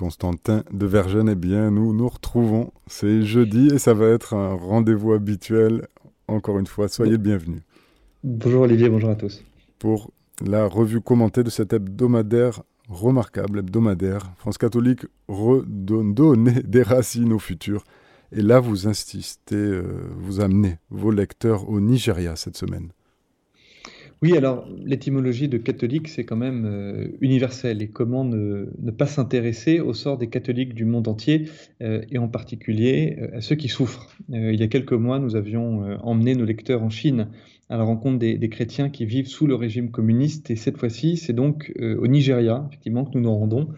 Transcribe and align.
Constantin 0.00 0.64
de 0.72 0.86
Vergennes, 0.86 1.28
eh 1.28 1.34
bien, 1.34 1.70
nous 1.70 1.92
nous 1.92 2.08
retrouvons. 2.08 2.72
C'est 2.86 3.22
jeudi 3.22 3.68
et 3.74 3.78
ça 3.78 3.92
va 3.92 4.06
être 4.06 4.32
un 4.32 4.54
rendez-vous 4.54 5.12
habituel. 5.12 5.88
Encore 6.26 6.58
une 6.58 6.66
fois, 6.66 6.88
soyez 6.88 7.12
le 7.12 7.18
bienvenus. 7.18 7.60
Bonjour 8.24 8.62
Olivier, 8.62 8.88
bonjour 8.88 9.10
à 9.10 9.14
tous. 9.14 9.44
Pour 9.78 10.10
la 10.42 10.64
revue 10.66 11.02
commentée 11.02 11.42
de 11.42 11.50
cet 11.50 11.74
hebdomadaire 11.74 12.62
remarquable, 12.88 13.58
hebdomadaire, 13.58 14.32
France 14.38 14.56
catholique 14.56 15.04
redonne 15.28 16.44
des 16.64 16.82
racines 16.82 17.34
au 17.34 17.38
futur. 17.38 17.84
Et 18.32 18.40
là, 18.40 18.58
vous 18.58 18.88
insistez, 18.88 19.54
euh, 19.54 19.82
vous 20.16 20.40
amenez 20.40 20.78
vos 20.88 21.10
lecteurs 21.10 21.68
au 21.68 21.78
Nigeria 21.78 22.36
cette 22.36 22.56
semaine. 22.56 22.88
Oui, 24.22 24.36
alors 24.36 24.68
l'étymologie 24.84 25.48
de 25.48 25.56
catholique, 25.56 26.06
c'est 26.08 26.24
quand 26.24 26.36
même 26.36 26.66
euh, 26.66 27.08
universel. 27.22 27.80
Et 27.80 27.88
comment 27.88 28.22
ne, 28.22 28.66
pas 28.90 29.06
s'intéresser 29.06 29.80
au 29.80 29.94
sort 29.94 30.18
des 30.18 30.28
catholiques 30.28 30.74
du 30.74 30.84
monde 30.84 31.08
entier, 31.08 31.48
euh, 31.80 32.02
et 32.10 32.18
en 32.18 32.28
particulier 32.28 33.16
euh, 33.18 33.38
à 33.38 33.40
ceux 33.40 33.56
qui 33.56 33.68
souffrent. 33.68 34.14
il 34.28 34.60
y 34.60 34.62
a 34.62 34.68
quelques 34.68 34.92
mois, 34.92 35.18
nous 35.18 35.36
avions 35.36 35.98
emmené 36.02 36.34
nos 36.34 36.44
lecteurs 36.44 36.82
en 36.82 36.90
Chine 36.90 37.28
à 37.70 37.78
la 37.78 37.84
rencontre 37.84 38.18
des, 38.18 38.36
des, 38.36 38.48
chrétiens 38.50 38.90
qui 38.90 39.06
vivent 39.06 39.28
sous 39.28 39.46
le 39.46 39.54
régime 39.54 39.90
communiste. 39.90 40.50
Et 40.50 40.56
cette 40.56 40.76
fois-ci, 40.76 41.16
c'est 41.16 41.32
donc 41.32 41.72
au 41.78 42.06
Nigeria, 42.06 42.66
effectivement, 42.68 43.04
que 43.04 43.12
nous 43.14 43.22
nous 43.22 43.34
rendons. 43.34 43.68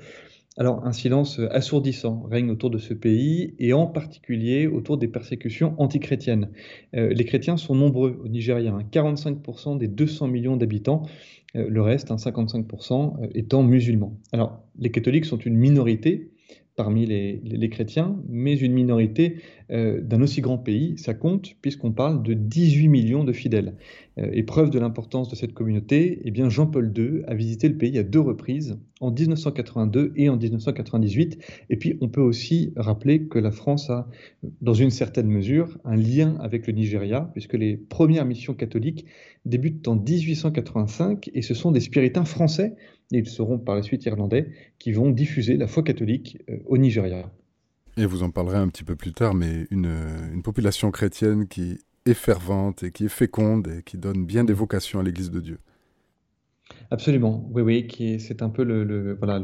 Alors, 0.58 0.84
un 0.84 0.92
silence 0.92 1.40
assourdissant 1.50 2.24
règne 2.30 2.50
autour 2.50 2.68
de 2.68 2.76
ce 2.76 2.92
pays 2.92 3.54
et 3.58 3.72
en 3.72 3.86
particulier 3.86 4.66
autour 4.66 4.98
des 4.98 5.08
persécutions 5.08 5.74
antichrétiennes. 5.78 6.50
Euh, 6.94 7.08
les 7.08 7.24
chrétiens 7.24 7.56
sont 7.56 7.74
nombreux 7.74 8.20
au 8.22 8.28
Nigeria, 8.28 8.70
45% 8.92 9.72
hein. 9.72 9.76
des 9.76 9.88
200 9.88 10.28
millions 10.28 10.56
d'habitants, 10.58 11.04
euh, 11.56 11.66
le 11.68 11.80
reste, 11.80 12.10
55%, 12.10 12.92
hein, 12.92 13.12
euh, 13.22 13.28
étant 13.34 13.62
musulmans. 13.62 14.18
Alors, 14.32 14.62
les 14.78 14.90
catholiques 14.90 15.24
sont 15.24 15.38
une 15.38 15.56
minorité, 15.56 16.31
parmi 16.82 17.06
les, 17.06 17.68
chrétiens, 17.70 18.16
mais 18.28 18.56
une 18.56 18.72
minorité 18.72 19.36
euh, 19.70 20.00
d'un 20.00 20.20
aussi 20.20 20.40
grand 20.40 20.58
pays, 20.58 20.94
ça 20.98 21.14
compte 21.14 21.54
puisqu'on 21.62 21.92
parle 21.92 22.24
de 22.24 22.34
18 22.34 22.88
millions 22.88 23.22
de 23.22 23.32
fidèles. 23.32 23.76
Euh, 24.18 24.28
et 24.32 24.42
preuve 24.42 24.70
de 24.70 24.80
l'importance 24.80 25.28
de 25.28 25.36
cette 25.36 25.54
communauté, 25.54 26.20
eh 26.24 26.32
bien 26.32 26.48
Jean-Paul 26.48 26.92
II 26.96 27.22
a 27.28 27.34
visité 27.34 27.68
le 27.68 27.76
pays 27.76 27.96
à 27.98 28.02
deux 28.02 28.18
reprises, 28.18 28.80
en 29.00 29.12
1982 29.12 30.12
et 30.16 30.28
en 30.28 30.36
1998. 30.36 31.38
Et 31.70 31.76
puis 31.76 31.98
on 32.00 32.08
peut 32.08 32.20
aussi 32.20 32.72
rappeler 32.74 33.28
que 33.28 33.38
la 33.38 33.52
France 33.52 33.88
a, 33.88 34.08
dans 34.60 34.74
une 34.74 34.90
certaine 34.90 35.28
mesure, 35.28 35.78
un 35.84 35.94
lien 35.94 36.36
avec 36.40 36.66
le 36.66 36.72
Nigeria, 36.72 37.30
puisque 37.32 37.54
les 37.54 37.76
premières 37.76 38.24
missions 38.24 38.54
catholiques 38.54 39.06
débutent 39.44 39.86
en 39.86 39.94
1885 39.94 41.30
et 41.32 41.42
ce 41.42 41.54
sont 41.54 41.70
des 41.70 41.80
spiritains 41.80 42.24
français 42.24 42.74
et 43.12 43.18
ils 43.18 43.28
seront 43.28 43.58
par 43.58 43.74
la 43.74 43.82
suite 43.82 44.04
irlandais, 44.04 44.48
qui 44.78 44.92
vont 44.92 45.10
diffuser 45.10 45.56
la 45.56 45.66
foi 45.66 45.82
catholique 45.82 46.38
euh, 46.50 46.58
au 46.66 46.78
Nigeria. 46.78 47.30
Et 47.96 48.06
vous 48.06 48.22
en 48.22 48.30
parlerez 48.30 48.58
un 48.58 48.68
petit 48.68 48.84
peu 48.84 48.96
plus 48.96 49.12
tard, 49.12 49.34
mais 49.34 49.66
une, 49.70 49.94
une 50.32 50.42
population 50.42 50.90
chrétienne 50.90 51.46
qui 51.46 51.78
est 52.06 52.14
fervente 52.14 52.82
et 52.82 52.90
qui 52.90 53.04
est 53.04 53.08
féconde 53.08 53.68
et 53.68 53.82
qui 53.82 53.98
donne 53.98 54.24
bien 54.24 54.44
des 54.44 54.54
vocations 54.54 54.98
à 54.98 55.02
l'Église 55.02 55.30
de 55.30 55.40
Dieu. 55.40 55.58
Absolument, 56.92 57.48
oui, 57.54 57.62
oui, 57.62 57.86
qui 57.86 58.20
c'est 58.20 58.42
un 58.42 58.50
peu 58.50 58.64
le, 58.64 59.14
voilà, 59.14 59.40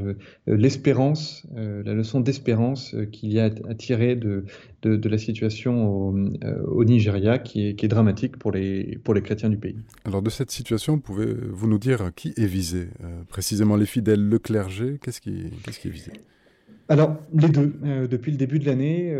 l'espérance, 0.47 1.47
euh, 1.57 1.83
la 1.83 1.95
leçon 1.95 2.21
d'espérance 2.21 2.95
euh, 2.95 3.07
qu'il 3.07 3.33
y 3.33 3.41
a 3.41 3.47
à 3.47 3.75
tirer 3.75 4.17
de, 4.17 4.45
de, 4.83 5.09
la 5.09 5.17
situation 5.17 5.89
au, 5.89 6.15
euh, 6.45 6.85
Nigeria, 6.85 7.39
qui 7.39 7.69
est, 7.69 7.75
qui 7.75 7.87
est, 7.87 7.89
dramatique 7.89 8.37
pour 8.37 8.53
les, 8.53 8.99
pour 9.03 9.15
les 9.15 9.23
chrétiens 9.23 9.49
du 9.49 9.57
pays. 9.57 9.77
Alors 10.05 10.21
de 10.21 10.29
cette 10.29 10.51
situation, 10.51 10.99
pouvez-vous 10.99 11.67
nous 11.69 11.79
dire 11.79 12.11
qui 12.15 12.35
est 12.37 12.45
visé 12.45 12.89
Précisément 13.29 13.77
les 13.77 13.87
fidèles, 13.87 14.29
le 14.29 14.39
clergé, 14.39 14.99
qu'est-ce 15.03 15.23
qui, 15.23 15.51
qu'est-ce 15.65 15.81
qui 15.81 15.89
est 15.89 15.93
visé? 15.93 16.13
Alors, 16.91 17.17
les 17.35 17.49
deux. 17.49 17.75
depuis 18.11 18.31
le 18.31 18.39
début 18.39 18.59
de 18.59 18.67
l'année, 18.67 19.15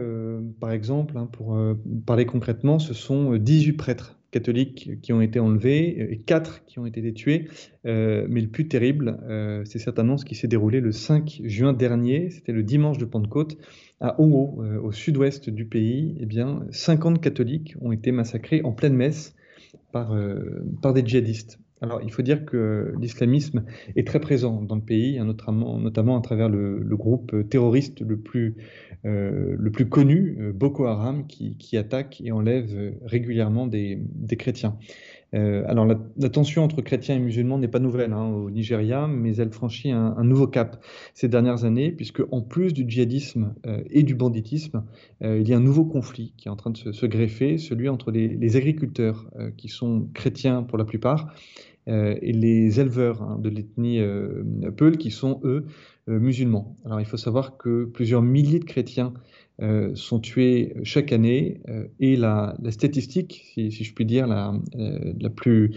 par 0.61 0.71
exemple, 0.71 1.17
hein, 1.17 1.29
pour 1.31 1.59
parler 2.07 2.25
concrètement, 2.27 2.79
ce 2.79 2.95
sont 2.95 3.37
18 3.37 3.73
prêtres 3.75 4.18
catholiques 4.31 5.01
qui 5.01 5.13
ont 5.13 5.21
été 5.21 5.41
enlevés 5.41 6.13
et 6.13 6.19
quatre 6.19 6.65
qui 6.67 6.79
ont 6.79 6.87
été 6.87 7.13
tués. 7.13 7.49
Euh, 7.87 8.27
mais 8.29 8.41
le 8.41 8.49
plus 8.49 8.69
terrible, 8.69 9.19
euh, 9.29 9.65
c'est 9.65 9.79
cette 9.79 9.99
annonce 9.99 10.25
qui 10.25 10.35
s'est 10.35 10.49
déroulée 10.49 10.81
le 10.81 10.93
5 10.93 11.41
juin 11.45 11.73
dernier, 11.73 12.31
c'était 12.31 12.53
le 12.53 12.63
dimanche 12.63 12.99
de 12.99 13.05
Pentecôte, 13.05 13.57
à 14.01 14.21
Owo, 14.21 14.63
euh, 14.63 14.81
au 14.81 14.93
sud-ouest 14.93 15.51
du 15.51 15.65
pays. 15.65 16.17
Eh 16.21 16.27
bien, 16.27 16.67
50 16.71 17.21
catholiques 17.21 17.75
ont 17.81 17.93
été 17.93 18.13
massacrés 18.13 18.63
en 18.63 18.73
pleine 18.73 18.95
messe 18.95 19.35
par 19.93 20.13
des 20.95 21.05
djihadistes. 21.05 21.59
Alors, 21.81 22.01
il 22.03 22.11
faut 22.11 22.23
dire 22.23 22.45
que 22.45 22.95
l'islamisme 23.01 23.65
est 23.95 24.07
très 24.07 24.19
présent 24.21 24.63
dans 24.63 24.75
le 24.75 24.83
pays, 24.83 25.19
hein, 25.19 25.25
notamment, 25.25 26.19
à 26.19 26.21
travers 26.21 26.49
le, 26.49 26.81
groupe 26.97 27.49
terroriste 27.49 28.01
le 28.01 28.19
plus, 28.19 28.57
euh, 29.05 29.57
connu, 29.89 30.37
euh, 30.41 30.53
Boko 30.53 30.87
Haram, 30.87 31.27
qui, 31.27 31.77
attaque 31.77 32.21
et 32.25 32.33
enlève 32.33 32.95
régulièrement 33.05 33.67
des, 33.67 34.01
chrétiens. 34.39 34.77
Euh, 35.35 35.63
alors, 35.67 35.87
la, 35.87 36.29
tension 36.29 36.65
entre 36.65 36.81
chrétiens 36.81 37.17
et 37.17 37.19
musulmans 37.19 37.59
n'est 37.59 37.69
pas 37.69 37.79
nouvelle 37.79 38.13
hein, 38.13 38.27
au 38.27 38.51
Nigeria, 38.51 39.07
mais 39.07 39.37
elle 39.37 39.53
franchit 39.53 39.91
un, 39.91 40.25
nouveau 40.25 40.47
cap 40.47 40.83
ces 41.15 41.29
dernières 41.29 41.65
années, 41.65 41.93
puisque 41.93 42.23
en 42.31 42.41
plus 42.41 42.73
du 42.73 42.89
djihadisme 42.89 43.55
et 43.91 44.03
du 44.03 44.15
banditisme, 44.15 44.85
il 45.23 45.47
y 45.49 45.53
a 45.53 45.57
un 45.57 45.61
nouveau 45.61 45.85
conflit 45.85 46.33
qui 46.37 46.49
est 46.49 46.51
en 46.51 46.57
train 46.57 46.71
de 46.71 46.77
se, 46.77 47.07
greffer, 47.07 47.59
celui 47.59 47.89
entre 47.89 48.11
les, 48.11 48.57
agriculteurs, 48.57 49.31
qui 49.57 49.69
sont 49.69 50.09
chrétiens 50.15 50.63
pour 50.63 50.79
la 50.79 50.85
plupart, 50.85 51.35
euh, 51.89 52.17
et 52.21 52.33
les 52.33 52.81
éleveurs 52.81 53.23
hein, 53.23 53.39
de 53.41 53.49
l'ethnie 53.49 54.01
euh, 54.01 54.43
Peul 54.77 54.99
qui 54.99 55.11
sont, 55.11 55.41
eux, 55.45 55.65
euh, 56.09 56.19
musulmans. 56.19 56.77
Alors 56.85 57.01
il 57.01 57.07
faut 57.07 57.17
savoir 57.17 57.57
que 57.57 57.87
plusieurs 57.87 58.21
milliers 58.21 58.59
de 58.59 58.67
chrétiens 58.67 59.15
sont 59.95 60.21
tués 60.21 60.75
chaque 60.85 61.13
année 61.13 61.61
et 61.99 62.17
la, 62.17 62.55
statistique, 62.71 63.45
si, 63.55 63.71
je 63.71 63.93
puis 63.93 64.05
dire, 64.05 64.27
la, 64.27 64.53
la 64.75 65.31
plus 65.31 65.75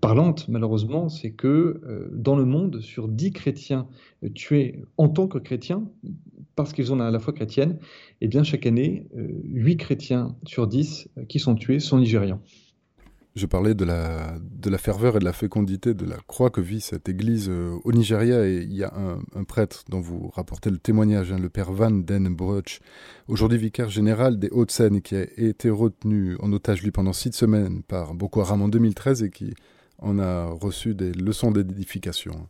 parlante 0.00 0.48
malheureusement, 0.48 1.08
c'est 1.08 1.32
que 1.32 2.10
dans 2.12 2.36
le 2.36 2.44
monde, 2.44 2.80
sur 2.80 3.08
10 3.08 3.32
chrétiens 3.32 3.88
tués 4.34 4.82
en 4.96 5.08
tant 5.08 5.28
que 5.28 5.38
chrétiens, 5.38 5.84
parce 6.56 6.72
qu'ils 6.72 6.92
ont 6.92 6.96
la, 6.96 7.10
la 7.10 7.18
foi 7.18 7.32
chrétienne, 7.32 7.78
et 8.20 8.24
eh 8.24 8.28
bien 8.28 8.42
chaque 8.42 8.66
année, 8.66 9.06
8 9.14 9.76
chrétiens 9.76 10.36
sur 10.46 10.66
10 10.66 11.08
qui 11.28 11.38
sont 11.38 11.54
tués 11.54 11.78
sont 11.78 11.98
nigérians. 11.98 12.40
Je 13.40 13.46
parlais 13.46 13.74
de 13.74 13.86
la, 13.86 14.78
ferveur 14.78 15.16
et 15.16 15.18
de 15.18 15.24
la 15.24 15.32
fécondité 15.32 15.94
de 15.94 16.04
la 16.04 16.18
croix 16.26 16.50
que 16.50 16.60
vit 16.60 16.82
cette 16.82 17.08
église 17.08 17.48
euh, 17.48 17.74
au 17.84 17.92
Nigeria. 17.92 18.46
Et 18.46 18.56
il 18.56 18.74
y 18.74 18.84
a 18.84 18.92
un, 19.34 19.44
prêtre 19.44 19.84
dont 19.88 20.00
vous 20.00 20.28
rapportez 20.34 20.68
le 20.68 20.76
témoignage, 20.76 21.32
hein, 21.32 21.38
le 21.38 21.48
père 21.48 21.72
Van 21.72 21.90
Den 21.90 22.28
Broch, 22.34 22.80
aujourd'hui 23.28 23.56
vicaire 23.56 23.88
général 23.88 24.38
des 24.38 24.50
Hauts-de-Seine, 24.50 25.00
qui 25.00 25.16
a 25.16 25.22
été 25.38 25.70
retenu 25.70 26.36
en 26.40 26.52
otage, 26.52 26.82
lui, 26.82 26.90
pendant 26.90 27.14
six 27.14 27.32
semaines 27.32 27.82
par 27.82 28.12
Boko 28.12 28.42
Haram 28.42 28.60
en 28.60 28.68
2013 28.68 29.22
et 29.22 29.30
qui 29.30 29.54
en 30.00 30.18
a 30.18 30.44
reçu 30.44 30.94
des 30.94 31.12
leçons 31.12 31.50
d'édification. 31.50 32.46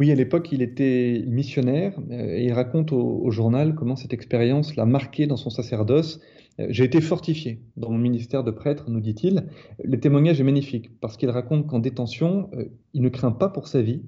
Oui, 0.00 0.10
à 0.10 0.14
l'époque, 0.14 0.52
il 0.52 0.62
était 0.62 1.22
missionnaire 1.26 1.92
euh, 2.10 2.38
et 2.38 2.44
il 2.44 2.52
raconte 2.54 2.92
au, 2.92 3.30
journal 3.30 3.74
comment 3.74 3.96
cette 3.96 4.14
expérience 4.14 4.74
l'a 4.74 4.86
marqué 4.86 5.26
dans 5.26 5.36
son 5.36 5.50
sacerdoce 5.50 6.18
j'ai 6.58 6.84
été 6.84 7.00
fortifié 7.00 7.60
dans 7.76 7.90
mon 7.90 7.98
ministère 7.98 8.44
de 8.44 8.50
prêtre, 8.50 8.90
nous 8.90 9.00
dit-il. 9.00 9.46
Le 9.82 9.98
témoignage 9.98 10.40
est 10.40 10.44
magnifique 10.44 10.90
parce 11.00 11.16
qu'il 11.16 11.30
raconte 11.30 11.66
qu'en 11.66 11.78
détention, 11.78 12.50
euh, 12.54 12.66
il 12.92 13.02
ne 13.02 13.08
craint 13.08 13.32
pas 13.32 13.48
pour 13.48 13.68
sa 13.68 13.82
vie, 13.82 14.02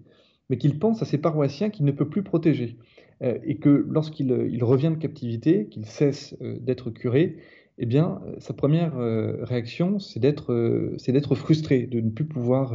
mais 0.51 0.59
qu'il 0.59 0.79
pense 0.79 1.03
à 1.03 1.05
ses 1.05 1.19
paroissiens 1.19 1.71
qu'il 1.71 1.85
ne 1.85 1.93
peut 1.93 2.09
plus 2.09 2.23
protéger. 2.23 2.77
Euh, 3.23 3.39
et 3.45 3.57
que 3.57 3.87
lorsqu'il 3.89 4.63
revient 4.63 4.91
de 4.91 5.01
captivité, 5.01 5.69
qu'il 5.69 5.87
cesse 5.87 6.37
d'être 6.41 6.91
curé, 6.91 7.37
eh 7.79 7.87
bien, 7.87 8.21
sa 8.39 8.55
première 8.55 8.97
réaction, 9.43 9.99
c'est 9.99 10.21
d'être 10.21 11.35
frustré, 11.35 11.89
de 11.89 12.01
ne 12.01 12.11
plus 12.11 12.25
pouvoir 12.25 12.73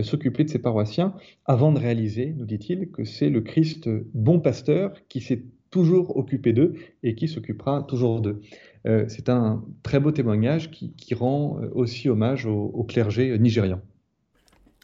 s'occuper 0.00 0.42
de 0.44 0.48
ses 0.48 0.58
paroissiens, 0.58 1.12
avant 1.44 1.70
de 1.70 1.78
réaliser, 1.78 2.32
nous 2.34 2.46
dit-il, 2.46 2.90
que 2.90 3.04
c'est 3.04 3.28
le 3.28 3.42
Christ 3.42 3.90
bon 4.14 4.40
pasteur 4.40 4.94
qui 5.10 5.20
s'est 5.20 5.42
toujours 5.70 6.16
occupé 6.16 6.52
d'eux 6.52 6.74
et 7.02 7.14
qui 7.14 7.28
s'occupera 7.28 7.82
toujours 7.82 8.20
d'eux. 8.20 8.40
Euh, 8.86 9.04
c'est 9.08 9.28
un 9.28 9.64
très 9.82 10.00
beau 10.00 10.12
témoignage 10.12 10.70
qui, 10.70 11.14
rend 11.14 11.60
euh, 11.60 11.68
aussi 11.74 12.08
hommage 12.08 12.46
au, 12.46 12.84
clergé 12.84 13.38
nigérian. 13.38 13.80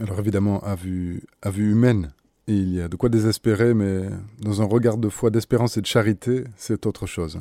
Alors 0.00 0.18
évidemment, 0.18 0.60
à 0.60 0.74
vue, 0.74 1.22
à 1.42 1.50
vue 1.50 1.70
humaine, 1.70 2.12
il 2.46 2.74
y 2.74 2.80
a 2.80 2.88
de 2.88 2.96
quoi 2.96 3.08
désespérer, 3.08 3.74
mais 3.74 4.02
dans 4.40 4.60
un 4.60 4.66
regard 4.66 4.98
de 4.98 5.08
foi, 5.08 5.30
d'espérance 5.30 5.76
et 5.76 5.80
de 5.80 5.86
charité, 5.86 6.44
c'est 6.56 6.86
autre 6.86 7.06
chose. 7.06 7.40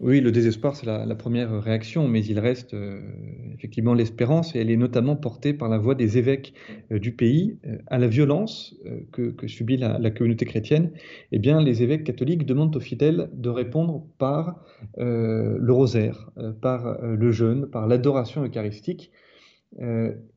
Oui, 0.00 0.22
le 0.22 0.32
désespoir, 0.32 0.76
c'est 0.76 0.86
la, 0.86 1.14
première 1.14 1.62
réaction, 1.62 2.08
mais 2.08 2.24
il 2.24 2.38
reste 2.38 2.72
euh, 2.72 3.02
effectivement 3.52 3.92
l'espérance, 3.92 4.56
et 4.56 4.60
elle 4.60 4.70
est 4.70 4.76
notamment 4.78 5.14
portée 5.14 5.52
par 5.52 5.68
la 5.68 5.76
voix 5.76 5.94
des 5.94 6.16
évêques 6.16 6.54
euh, 6.90 6.98
du 6.98 7.12
pays 7.12 7.58
euh, 7.66 7.76
à 7.86 7.98
la 7.98 8.06
violence 8.06 8.74
que, 9.12 9.34
subit 9.46 9.76
la, 9.76 10.10
communauté 10.10 10.46
chrétienne. 10.46 10.92
Eh 11.32 11.38
bien, 11.38 11.60
les 11.60 11.82
évêques 11.82 12.04
catholiques 12.04 12.46
demandent 12.46 12.74
aux 12.74 12.80
fidèles 12.80 13.28
de 13.34 13.50
répondre 13.50 14.06
par 14.16 14.64
le 14.96 15.70
rosaire, 15.70 16.30
par 16.62 16.98
le 17.02 17.30
jeûne, 17.30 17.66
par 17.66 17.86
l'adoration 17.86 18.42
eucharistique. 18.44 19.12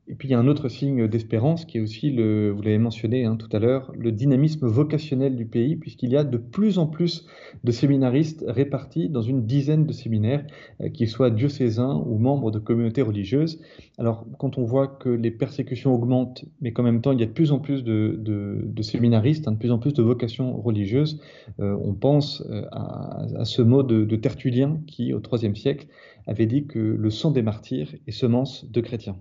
Et 0.09 0.15
puis 0.15 0.27
il 0.27 0.31
y 0.31 0.33
a 0.33 0.39
un 0.39 0.47
autre 0.47 0.67
signe 0.67 1.07
d'espérance 1.07 1.63
qui 1.63 1.77
est 1.77 1.81
aussi, 1.81 2.11
le, 2.11 2.51
vous 2.51 2.61
l'avez 2.61 2.77
mentionné 2.77 3.23
hein, 3.23 3.37
tout 3.37 3.47
à 3.55 3.59
l'heure, 3.59 3.89
le 3.97 4.11
dynamisme 4.11 4.67
vocationnel 4.67 5.37
du 5.37 5.45
pays, 5.45 5.77
puisqu'il 5.77 6.11
y 6.11 6.17
a 6.17 6.25
de 6.25 6.37
plus 6.37 6.77
en 6.77 6.87
plus 6.87 7.25
de 7.63 7.71
séminaristes 7.71 8.43
répartis 8.45 9.07
dans 9.07 9.21
une 9.21 9.45
dizaine 9.45 9.85
de 9.85 9.93
séminaires, 9.93 10.45
euh, 10.81 10.89
qu'ils 10.89 11.07
soient 11.07 11.29
diocésains 11.29 12.03
ou 12.05 12.17
membres 12.17 12.51
de 12.51 12.59
communautés 12.59 13.01
religieuses. 13.01 13.61
Alors 13.97 14.25
quand 14.39 14.57
on 14.57 14.65
voit 14.65 14.87
que 14.87 15.07
les 15.07 15.31
persécutions 15.31 15.93
augmentent, 15.93 16.43
mais 16.59 16.73
qu'en 16.73 16.83
même 16.83 16.99
temps 16.99 17.13
il 17.13 17.21
y 17.21 17.23
a 17.23 17.27
de 17.27 17.31
plus 17.31 17.53
en 17.53 17.59
plus 17.59 17.85
de, 17.85 18.81
séminaristes, 18.81 19.47
hein, 19.47 19.53
de 19.53 19.57
plus 19.57 19.71
en 19.71 19.79
plus 19.79 19.93
de 19.93 20.03
vocations 20.03 20.61
religieuses, 20.61 21.21
euh, 21.61 21.77
on 21.81 21.93
pense 21.93 22.43
euh, 22.49 22.63
à, 22.73 23.23
à, 23.37 23.45
ce 23.45 23.61
mot 23.61 23.83
de, 23.83 24.03
de 24.03 24.15
Tertullien 24.17 24.81
qui, 24.85 25.13
au 25.13 25.21
IIIe 25.21 25.55
siècle, 25.55 25.87
avait 26.27 26.45
dit 26.45 26.67
que 26.67 26.79
le 26.79 27.09
sang 27.09 27.31
des 27.31 27.41
martyrs 27.41 27.95
est 28.05 28.11
semence 28.11 28.69
de 28.69 28.81
chrétiens. 28.81 29.15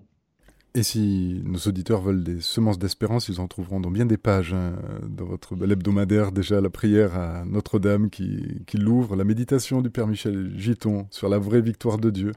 Et 0.74 0.82
si 0.82 1.42
nos 1.44 1.58
auditeurs 1.58 2.00
veulent 2.00 2.24
des 2.24 2.40
semences 2.40 2.78
d'espérance, 2.78 3.28
ils 3.28 3.40
en 3.40 3.46
trouveront 3.46 3.78
dans 3.78 3.90
bien 3.90 4.06
des 4.06 4.16
pages 4.16 4.54
hein, 4.54 4.72
dans 5.06 5.26
votre 5.26 5.52
hebdomadaire. 5.52 6.32
Déjà 6.32 6.62
la 6.62 6.70
prière 6.70 7.14
à 7.14 7.44
Notre-Dame 7.44 8.08
qui, 8.08 8.62
qui 8.66 8.78
l'ouvre, 8.78 9.14
la 9.14 9.24
méditation 9.24 9.82
du 9.82 9.90
Père 9.90 10.06
Michel 10.06 10.50
Giton 10.56 11.06
sur 11.10 11.28
la 11.28 11.38
vraie 11.38 11.60
victoire 11.60 11.98
de 11.98 12.08
Dieu. 12.08 12.32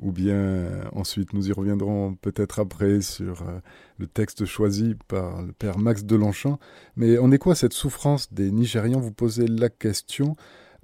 Ou 0.00 0.10
bien 0.10 0.66
ensuite 0.92 1.32
nous 1.32 1.48
y 1.48 1.52
reviendrons 1.52 2.14
peut-être 2.14 2.58
après 2.60 3.00
sur 3.00 3.42
euh, 3.42 3.60
le 3.98 4.06
texte 4.06 4.44
choisi 4.44 4.96
par 5.06 5.42
le 5.42 5.52
Père 5.52 5.78
Max 5.78 6.04
Delonchamp. 6.04 6.58
Mais 6.96 7.18
en 7.18 7.30
écho 7.30 7.52
à 7.52 7.54
cette 7.54 7.72
souffrance 7.72 8.32
des 8.32 8.50
Nigérians, 8.50 9.00
vous 9.00 9.12
posez 9.12 9.46
la 9.46 9.68
question 9.68 10.36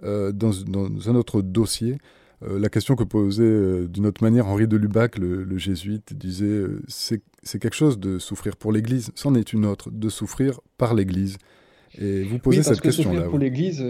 euh, 0.04 0.30
dans 0.30 0.52
un 1.08 1.14
autre 1.16 1.42
dossier. 1.42 1.98
Euh, 2.48 2.58
la 2.58 2.68
question 2.68 2.96
que 2.96 3.04
posait 3.04 3.42
euh, 3.42 3.86
d'une 3.88 4.06
autre 4.06 4.22
manière 4.22 4.46
Henri 4.48 4.66
de 4.66 4.76
Lubac, 4.76 5.18
le, 5.18 5.58
jésuite, 5.58 6.14
disait 6.14 6.46
euh, 6.46 6.82
c'est 6.88 7.58
quelque 7.58 7.74
chose 7.74 7.98
de 7.98 8.18
souffrir 8.18 8.56
pour 8.56 8.72
l'Église, 8.72 9.12
c'en 9.14 9.34
est 9.34 9.52
une 9.52 9.66
autre, 9.66 9.90
de 9.90 10.08
souffrir 10.08 10.60
par 10.78 10.94
l'Église. 10.94 11.38
Et 11.96 12.24
vous 12.24 12.40
posez 12.40 12.64
cette 12.64 12.80
question-là. 12.80 13.10
Souffrir 13.10 13.30
pour 13.30 13.38
l'Église 13.38 13.80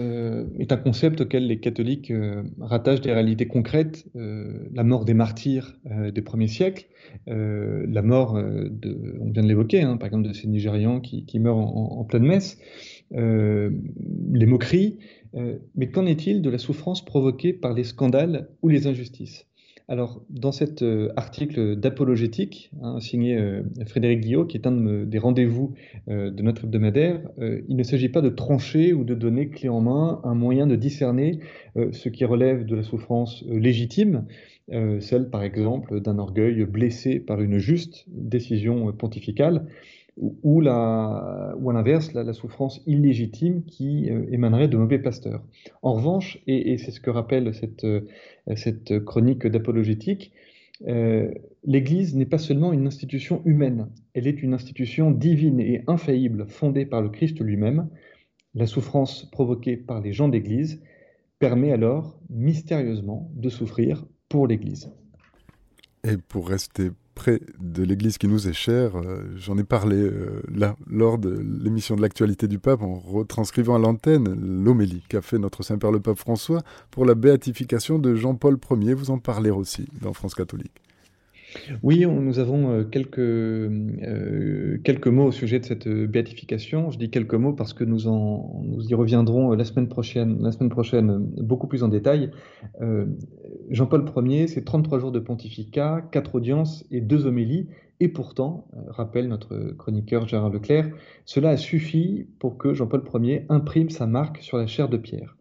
est 0.59 0.71
un 0.71 0.77
concept 0.77 1.21
auquel 1.21 1.47
les 1.47 1.59
catholiques 1.59 2.13
rattachent 2.59 3.01
des 3.01 3.11
réalités 3.11 3.47
concrètes. 3.47 4.05
la 4.13 4.83
mort 4.83 5.05
des 5.05 5.15
martyrs 5.15 5.75
des 6.13 6.21
premiers 6.21 6.47
siècles, 6.47 6.85
la 7.25 8.01
mort, 8.03 8.35
de, 8.35 9.17
on 9.21 9.31
vient 9.31 9.41
de 9.41 9.47
l'évoquer, 9.47 9.81
hein, 9.81 9.97
par 9.97 10.05
exemple 10.05 10.27
de 10.27 10.33
ces 10.33 10.47
Nigérians 10.47 11.01
qui, 11.01 11.39
meurent 11.39 11.57
en, 11.57 11.97
en, 11.97 12.03
pleine 12.03 12.25
messe, 12.25 12.59
les 13.09 14.45
moqueries, 14.45 14.99
euh, 15.35 15.57
mais 15.75 15.89
qu'en 15.89 16.05
est-il 16.05 16.41
de 16.41 16.49
la 16.49 16.57
souffrance 16.57 17.03
provoquée 17.03 17.53
par 17.53 17.73
les 17.73 17.83
scandales 17.83 18.47
ou 18.61 18.69
les 18.69 18.87
injustices? 18.87 19.45
Alors, 19.87 20.23
dans 20.31 20.51
cet 20.51 20.81
euh, 20.81 21.11
article 21.15 21.75
d'apologétique, 21.75 22.71
hein, 22.81 22.99
signé 22.99 23.37
euh, 23.37 23.61
Frédéric 23.85 24.21
Guillot, 24.21 24.45
qui 24.45 24.57
est 24.57 24.65
un 24.65 25.03
des 25.05 25.19
rendez-vous 25.19 25.75
de 26.07 26.41
notre 26.41 26.63
hebdomadaire, 26.65 27.21
il 27.39 27.75
ne 27.75 27.83
s'agit 27.83 28.09
pas 28.09 28.21
de 28.21 28.29
trancher 28.29 28.93
ou 28.93 29.03
de 29.03 29.13
donner 29.13 29.49
clé 29.49 29.69
en 29.69 29.81
main 29.81 30.21
un 30.23 30.33
moyen 30.33 30.65
de 30.65 30.75
discerner 30.75 31.39
ce 31.75 32.09
qui 32.09 32.25
relève 32.25 32.65
de 32.65 32.75
la 32.75 32.83
souffrance 32.83 33.43
légitime, 33.47 34.25
celle 34.99 35.29
par 35.29 35.43
exemple 35.43 35.99
d'un 35.99 36.19
orgueil 36.19 36.65
blessé 36.65 37.19
par 37.19 37.41
une 37.41 37.57
juste 37.57 38.05
décision 38.07 38.91
pontificale, 38.93 39.65
ou, 40.17 40.61
la, 40.61 41.53
ou 41.57 41.69
à 41.69 41.73
l'inverse, 41.73 42.13
la, 42.13 42.33
souffrance 42.33 42.81
illégitime 42.85 43.63
qui 43.65 44.09
euh, 44.09 44.25
émanerait 44.31 44.67
de 44.67 44.77
mauvais 44.77 44.99
pasteurs. 44.99 45.43
En 45.81 45.93
revanche, 45.93 46.39
et, 46.47 46.77
c'est 46.77 46.91
ce 46.91 47.01
que 47.01 47.09
rappelle 47.09 47.53
cette, 47.53 47.83
euh, 47.83 48.01
cette 48.55 49.03
chronique 49.03 49.45
d'apologétique, 49.45 50.31
euh, 50.87 51.31
l'Église 51.65 52.15
n'est 52.15 52.25
pas 52.25 52.37
seulement 52.37 52.73
une 52.73 52.87
institution 52.87 53.41
humaine, 53.45 53.89
elle 54.13 54.27
est 54.27 54.41
une 54.41 54.53
institution 54.53 55.11
divine 55.11 55.59
et 55.59 55.83
infaillible 55.87 56.47
fondée 56.47 56.85
par 56.85 57.01
le 57.01 57.09
Christ 57.09 57.39
lui-même. 57.39 57.89
La 58.53 58.67
souffrance 58.67 59.29
provoquée 59.31 59.75
par 59.75 60.01
les 60.01 60.13
gens 60.13 60.29
d'Église 60.29 60.81
permet 61.39 61.71
alors 61.71 62.17
mystérieusement 62.29 63.29
de 63.35 63.49
souffrir 63.49 64.05
pour 64.29 64.47
l'Église. 64.47 64.91
Et 66.03 66.17
pour 66.17 66.47
rester 66.47 66.91
près 67.15 67.39
de 67.59 67.83
l'Église 67.83 68.17
qui 68.17 68.27
nous 68.27 68.47
est 68.47 68.53
chère. 68.53 68.97
Euh, 68.97 69.23
j'en 69.37 69.57
ai 69.57 69.63
parlé 69.63 69.95
euh, 69.95 70.41
là, 70.53 70.75
lors 70.87 71.17
de 71.17 71.29
l'émission 71.63 71.95
de 71.95 72.01
l'actualité 72.01 72.47
du 72.47 72.59
pape 72.59 72.83
en 72.83 72.95
retranscrivant 72.95 73.75
à 73.75 73.79
l'antenne 73.79 74.35
l'homélie 74.63 75.03
qu'a 75.09 75.21
fait 75.21 75.39
notre 75.39 75.63
Saint-Père 75.63 75.91
le 75.91 75.99
pape 75.99 76.19
François 76.19 76.61
pour 76.91 77.05
la 77.05 77.15
béatification 77.15 77.97
de 77.97 78.13
Jean-Paul 78.15 78.59
Ier. 78.81 78.93
Vous 78.93 79.09
en 79.09 79.17
parlez 79.17 79.49
aussi 79.49 79.87
dans 80.01 80.13
France 80.13 80.35
catholique. 80.35 80.84
Oui, 81.83 82.05
nous 82.05 82.39
avons 82.39 82.71
euh, 82.71 82.83
quelques, 82.83 83.19
euh, 83.19 84.77
quelques 84.83 85.07
mots 85.07 85.25
au 85.25 85.31
sujet 85.31 85.59
de 85.59 85.65
cette 85.65 85.87
euh, 85.87 86.07
béatification. 86.07 86.91
Je 86.91 86.97
dis 86.97 87.09
quelques 87.09 87.33
mots 87.33 87.53
parce 87.53 87.73
que 87.73 87.83
nous, 87.83 88.07
en, 88.07 88.61
nous 88.63 88.87
y 88.87 88.93
reviendrons 88.93 89.51
la 89.51 89.63
semaine 89.65 89.87
prochaine, 89.87 90.41
la 90.41 90.51
semaine 90.51 90.69
prochaine 90.69 91.17
beaucoup 91.37 91.67
plus 91.67 91.83
en 91.83 91.87
détail. 91.87 92.31
Jean-Paul 93.69 94.05
Ier, 94.27 94.47
c'est 94.47 94.63
33 94.63 94.99
jours 94.99 95.11
de 95.11 95.19
pontificat, 95.19 96.07
4 96.11 96.35
audiences 96.35 96.85
et 96.91 97.01
2 97.01 97.25
homélies. 97.25 97.67
Et 97.99 98.09
pourtant, 98.09 98.67
rappelle 98.89 99.27
notre 99.29 99.73
chroniqueur 99.77 100.27
Gérard 100.27 100.49
Leclerc, 100.49 100.89
cela 101.23 101.51
a 101.51 101.57
suffi 101.57 102.27
pour 102.39 102.57
que 102.57 102.73
Jean-Paul 102.73 103.03
Ier 103.23 103.45
imprime 103.49 103.89
sa 103.89 104.05
marque 104.05 104.39
sur 104.39 104.57
la 104.57 104.67
chair 104.67 104.89
de 104.89 104.97
pierre. 104.97 105.34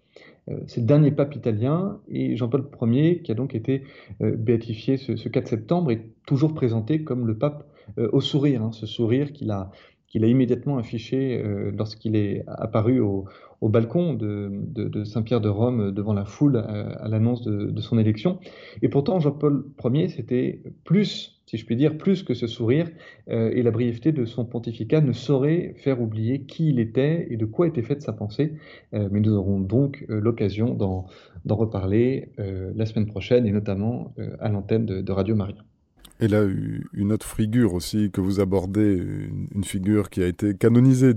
Euh, 0.50 0.58
c'est 0.66 0.80
le 0.80 0.86
dernier 0.86 1.10
pape 1.10 1.34
italien 1.34 2.00
et 2.08 2.36
Jean-Paul 2.36 2.68
Ier, 2.82 3.22
qui 3.22 3.32
a 3.32 3.34
donc 3.34 3.54
été 3.54 3.84
euh, 4.22 4.36
béatifié 4.36 4.96
ce, 4.96 5.28
4 5.28 5.48
septembre, 5.48 5.90
est 5.90 6.02
toujours 6.26 6.54
présenté 6.54 7.02
comme 7.02 7.26
le 7.26 7.36
pape 7.36 7.66
euh, 7.98 8.08
au 8.12 8.20
sourire, 8.20 8.62
hein, 8.62 8.72
ce 8.72 8.86
sourire 8.86 9.32
qu'il 9.32 9.50
a, 9.50 9.70
qu'il 10.06 10.24
a 10.24 10.28
immédiatement 10.28 10.78
affiché 10.78 11.42
lorsqu'il 11.76 12.14
est 12.14 12.44
apparu 12.46 13.00
au, 13.00 13.26
balcon 13.62 14.14
de, 14.14 15.02
Saint-Pierre 15.04 15.40
de 15.40 15.48
Rome 15.48 15.90
devant 15.90 16.12
la 16.12 16.24
foule 16.24 16.58
à, 16.58 17.08
l'annonce 17.08 17.42
de, 17.42 17.70
de, 17.70 17.80
son 17.80 17.98
élection. 17.98 18.38
Et 18.80 18.88
pourtant, 18.88 19.18
Jean-Paul 19.18 19.64
Ier, 19.82 20.08
c'était 20.08 20.62
plus 20.84 21.33
si 21.46 21.58
je 21.58 21.66
puis 21.66 21.76
dire, 21.76 21.96
plus 21.98 22.22
que 22.22 22.34
ce 22.34 22.46
sourire, 22.46 22.88
euh, 23.28 23.50
et 23.54 23.62
la 23.62 23.70
brièveté 23.70 24.12
de 24.12 24.24
son 24.24 24.44
pontificat 24.44 25.00
ne 25.00 25.12
saurait 25.12 25.74
faire 25.78 26.00
oublier 26.00 26.42
qui 26.42 26.70
il 26.70 26.80
était 26.80 27.26
et 27.30 27.36
de 27.36 27.44
quoi 27.44 27.66
était 27.66 27.82
faite 27.82 28.02
sa 28.02 28.12
pensée. 28.12 28.54
Euh, 28.94 29.08
mais 29.10 29.20
nous 29.20 29.34
aurons 29.34 29.60
donc 29.60 30.04
euh, 30.08 30.20
l'occasion 30.20 30.74
d'en 30.74 31.06
reparler 31.48 32.30
la 32.38 32.86
semaine 32.86 33.06
prochaine, 33.06 33.46
et 33.46 33.52
notamment 33.52 34.14
à 34.40 34.48
l'antenne 34.48 34.86
de, 34.86 35.12
Radio 35.12 35.36
Maria. 35.36 35.56
Et 36.20 36.26
là, 36.26 36.44
une 36.92 37.12
autre 37.12 37.26
figure 37.26 37.74
aussi 37.74 38.10
que 38.10 38.20
vous 38.20 38.40
abordez, 38.40 39.00
une, 39.54 39.64
figure 39.64 40.10
qui 40.10 40.22
a 40.22 40.26
été 40.26 40.54
canonisée, 40.54 41.12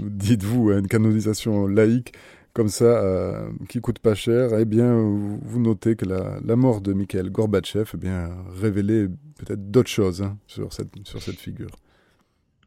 dites-vous, 0.00 0.70
une 0.70 0.86
canonisation 0.86 1.66
laïque, 1.66 2.12
comme 2.52 2.68
ça, 2.68 2.84
euh, 2.84 3.50
qui 3.68 3.80
coûte 3.80 3.98
pas 3.98 4.14
cher, 4.14 4.58
eh 4.58 4.64
bien, 4.64 4.94
vous, 4.94 5.60
notez 5.60 5.96
que 5.96 6.04
la, 6.04 6.56
mort 6.56 6.80
de 6.80 6.92
Mikhail 6.92 7.30
Gorbatchev 7.30 7.90
eh 7.94 7.96
bien, 7.96 8.30
révélait 8.60 9.08
peut-être 9.38 9.70
d'autres 9.70 9.90
choses 9.90 10.22
hein, 10.22 10.38
sur, 10.46 10.72
cette, 10.72 10.90
sur 11.04 11.22
cette 11.22 11.38
figure. 11.38 11.70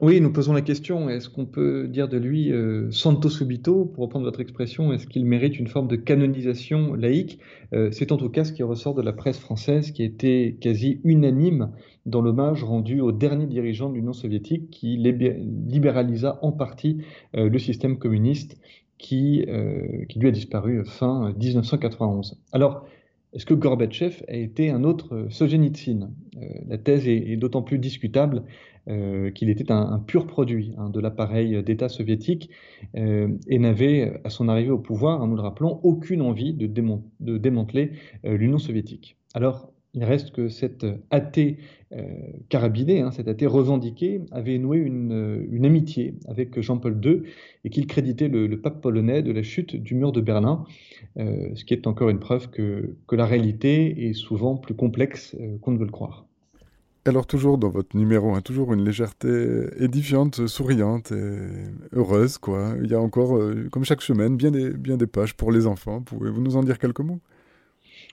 Oui, 0.01 0.19
nous 0.19 0.33
posons 0.33 0.51
la 0.51 0.61
question, 0.61 1.07
est-ce 1.07 1.29
qu'on 1.29 1.45
peut 1.45 1.87
dire 1.87 2.09
de 2.09 2.17
lui 2.17 2.51
euh, 2.51 2.91
santo 2.91 3.29
subito, 3.29 3.85
pour 3.85 4.03
reprendre 4.03 4.25
votre 4.25 4.41
expression, 4.41 4.91
est-ce 4.91 5.07
qu'il 5.07 5.25
mérite 5.25 5.57
une 5.57 5.67
forme 5.67 5.87
de 5.87 5.95
canonisation 5.95 6.95
laïque? 6.95 7.39
Euh, 7.73 7.91
C'est 7.91 8.11
en 8.11 8.17
tout 8.17 8.27
cas 8.27 8.43
ce 8.43 8.51
qui 8.51 8.61
ressort 8.61 8.93
de 8.93 9.01
la 9.01 9.13
presse 9.13 9.39
française 9.39 9.91
qui 9.91 10.03
était 10.03 10.57
quasi 10.59 10.99
unanime 11.05 11.71
dans 12.05 12.21
l'hommage 12.21 12.61
rendu 12.61 12.99
au 12.99 13.13
dernier 13.13 13.45
dirigeant 13.47 13.89
de 13.89 13.95
l'Union 13.95 14.11
soviétique 14.11 14.69
qui 14.69 14.97
libéralisa 14.97 16.39
en 16.41 16.51
partie 16.51 16.97
euh, 17.37 17.47
le 17.47 17.57
système 17.57 17.97
communiste 17.97 18.57
qui, 18.97 19.45
euh, 19.47 20.05
qui 20.09 20.19
lui 20.19 20.27
a 20.27 20.31
disparu 20.31 20.83
fin 20.85 21.33
1991. 21.33 22.39
Alors, 22.51 22.85
est-ce 23.33 23.45
que 23.45 23.53
Gorbatchev 23.53 24.23
a 24.27 24.35
été 24.35 24.69
un 24.69 24.83
autre 24.83 25.27
Solzhenitsyn? 25.29 26.11
Euh, 26.37 26.45
La 26.67 26.77
thèse 26.77 27.07
est, 27.07 27.35
d'autant 27.35 27.61
plus 27.61 27.79
discutable 27.79 28.43
euh, 28.87 29.31
qu'il 29.31 29.49
était 29.49 29.71
un, 29.71 29.99
pur 29.99 30.25
produit 30.27 30.73
hein, 30.77 30.89
de 30.89 30.99
l'appareil 31.01 31.61
d'État 31.63 31.89
soviétique 31.89 32.49
et 32.93 33.59
n'avait, 33.59 34.21
à 34.23 34.29
son 34.29 34.47
arrivée 34.47 34.71
au 34.71 34.77
pouvoir, 34.77 35.21
hein, 35.21 35.27
nous 35.27 35.35
le 35.35 35.41
rappelons, 35.41 35.79
aucune 35.83 36.21
envie 36.21 36.53
de, 36.53 36.67
de 37.19 37.37
démanteler 37.37 37.91
l'Union 38.23 38.57
soviétique. 38.57 39.17
Alors, 39.33 39.73
il 39.95 40.03
reste 40.03 40.31
que 40.31 40.49
cet 40.49 40.85
athée 41.09 41.57
euh, 41.93 42.01
carabiné, 42.49 43.01
hein, 43.01 43.11
cet 43.11 43.29
athée 43.29 43.45
revendiqué, 43.45 44.21
avait 44.31 44.57
noué 44.57 44.79
une, 44.79 45.47
une 45.49 45.65
amitié 45.65 46.15
avec 46.27 46.59
Jean-Paul 46.59 46.99
II 47.03 47.23
et 47.63 47.69
qu'il 47.69 47.87
créditait 47.87 48.27
le, 48.27 48.59
pape 48.59 48.81
polonais 48.81 49.21
de 49.21 49.31
la 49.31 49.43
chute 49.43 49.75
du 49.75 49.95
mur 49.95 50.11
de 50.11 50.19
Berlin, 50.19 50.65
euh, 51.17 51.49
ce 51.55 51.63
qui 51.63 51.73
est 51.73 51.87
encore 51.87 52.09
une 52.09 52.19
preuve 52.19 52.49
que, 52.49 52.95
la 53.11 53.25
réalité 53.25 54.09
est 54.09 54.13
souvent 54.13 54.57
plus 54.57 54.73
complexe 54.73 55.35
euh, 55.39 55.57
qu'on 55.61 55.71
ne 55.71 55.77
veut 55.77 55.85
le 55.85 55.91
croire. 55.91 56.25
Alors 57.05 57.27
toujours 57.27 57.57
dans 57.57 57.69
votre 57.69 57.95
numéro, 57.95 58.37
toujours 58.41 58.73
une 58.73 58.83
légèreté 58.83 59.29
édifiante, 59.77 60.47
souriante 60.47 61.11
et 61.11 61.37
heureuse. 61.93 62.39
Il 62.81 62.89
y 62.89 62.95
a 62.95 62.99
encore, 62.99 63.39
comme 63.71 63.85
chaque 63.85 64.01
semaine, 64.01 64.37
bien 64.37 64.49
des 64.49 65.07
pages 65.07 65.35
pour 65.35 65.51
les 65.51 65.67
enfants. 65.67 66.01
Pouvez-vous 66.01 66.41
nous 66.41 66.57
en 66.57 66.63
dire 66.63 66.79
quelques 66.79 67.01
mots? 67.01 67.19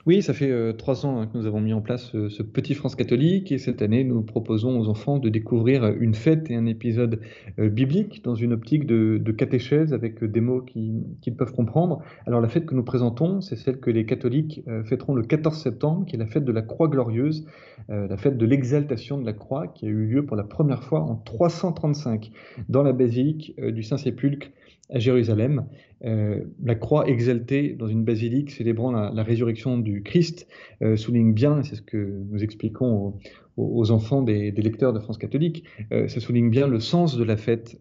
Oui, 0.05 0.21
ça 0.21 0.35
fait 0.35 0.51
euh, 0.51 0.73
trois 0.73 1.07
ans 1.07 1.21
hein, 1.21 1.29
que 1.29 1.39
nous 1.39 1.47
avons 1.47 1.61
mis 1.61 1.73
en 1.73 1.81
place 1.81 2.13
euh, 2.17 2.29
ce 2.29 2.43
petit 2.43 2.75
France 2.75 2.97
catholique 2.97 3.53
et 3.53 3.59
cette 3.59 3.83
année, 3.83 4.03
nous 4.03 4.21
proposons 4.23 4.81
aux 4.81 4.89
enfants 4.89 5.19
de 5.19 5.29
découvrir 5.29 5.85
une 6.01 6.17
fête 6.17 6.51
et 6.51 6.57
un 6.57 6.67
épisode 6.67 7.21
euh, 7.61 7.69
biblique 7.69 8.25
dans 8.25 8.35
une 8.35 8.53
optique 8.53 8.85
de, 8.85 9.31
catéchèse 9.31 9.95
avec 9.95 10.25
des 10.25 10.41
mots 10.41 10.61
qu'ils 10.61 11.37
peuvent 11.39 11.53
comprendre. 11.53 12.03
Alors 12.27 12.41
la 12.41 12.49
fête 12.49 12.67
que 12.67 12.75
nous 12.75 12.83
présentons, 12.83 13.41
c'est 13.41 13.55
celle 13.55 13.79
que 13.79 13.91
les 13.91 14.05
catholiques 14.05 14.63
fêteront 14.85 15.15
le 15.15 15.23
14 15.23 15.57
septembre, 15.57 16.05
qui 16.05 16.17
est 16.17 16.19
la 16.19 16.27
fête 16.27 16.45
de 16.45 16.53
la 16.53 16.61
Croix 16.61 16.89
glorieuse, 16.89 17.47
la 17.89 18.17
fête 18.19 18.37
de 18.37 18.45
l'exaltation 18.45 19.19
de 19.19 19.25
la 19.25 19.33
croix, 19.33 19.69
qui 19.69 19.87
a 19.87 19.89
eu 19.89 20.07
lieu 20.07 20.27
pour 20.27 20.37
la 20.37 20.45
première 20.45 20.85
fois 20.85 21.01
en 21.01 21.17
335 21.17 22.31
dans 22.69 22.83
la 22.83 22.93
basilique 22.93 23.59
du 23.59 23.83
Saint-Sépulcre 23.83 24.51
à 24.91 24.99
Jérusalem. 24.99 25.67
Euh, 26.05 26.41
la 26.63 26.75
croix 26.75 27.09
exaltée 27.09 27.75
dans 27.75 27.87
une 27.87 28.05
basilique 28.05 28.51
célébrant 28.51 28.91
la, 28.91 29.23
résurrection 29.23 29.79
du 29.79 30.03
Christ 30.03 30.49
euh, 30.83 30.97
souligne 30.97 31.33
bien, 31.33 31.63
c'est 31.63 31.77
ce 31.77 31.83
que 31.83 32.25
nous 32.29 32.43
expliquons 32.43 33.15
aux, 33.57 33.91
enfants 33.91 34.23
des, 34.23 34.51
lecteurs 34.51 34.93
de 34.93 34.99
France 34.99 35.19
catholique, 35.19 35.65
euh, 35.93 36.09
ça 36.09 36.21
souligne 36.21 36.51
bien 36.51 36.67
le 36.67 36.81
sens 36.81 37.17
de 37.17 37.25
la 37.25 37.37
fête 37.37 37.81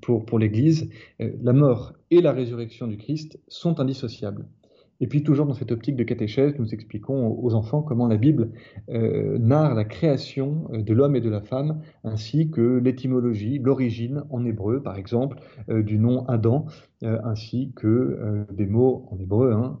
pour 0.00 0.38
l'Église. 0.38 0.88
la 1.18 1.52
mort 1.52 1.92
et 2.10 2.20
la 2.20 2.32
résurrection 2.32 2.86
du 2.86 2.96
Christ 2.96 3.38
sont 3.48 3.80
indissociables. 3.80 4.46
Et 5.00 5.06
puis 5.06 5.22
toujours 5.22 5.46
dans 5.46 5.54
cette 5.54 5.72
optique 5.72 5.96
de 5.96 6.04
catéchèse, 6.04 6.54
nous 6.58 6.72
expliquons 6.72 7.38
aux 7.42 7.54
enfants 7.54 7.82
comment 7.82 8.06
la 8.06 8.16
Bible 8.16 8.50
euh, 8.90 9.38
narre 9.38 9.74
la 9.74 9.84
création 9.84 10.68
euh, 10.72 10.82
de 10.82 10.94
l'homme 10.94 11.16
et 11.16 11.20
de 11.20 11.30
la 11.30 11.40
femme, 11.40 11.80
ainsi 12.04 12.50
que 12.50 12.78
l'étymologie, 12.78 13.58
l'origine 13.58 14.24
en 14.30 14.44
hébreu, 14.44 14.82
par 14.82 14.96
exemple, 14.96 15.38
euh, 15.68 15.82
du 15.82 15.98
nom 15.98 16.26
Adam, 16.26 16.66
ainsi 17.02 17.72
que 17.76 18.46
des 18.50 18.64
mots 18.64 19.06
en 19.10 19.18
hébreu 19.18 19.52
hein, 19.52 19.78